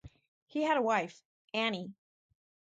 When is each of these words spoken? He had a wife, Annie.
He 0.47 0.63
had 0.63 0.77
a 0.77 0.81
wife, 0.81 1.21
Annie. 1.53 1.93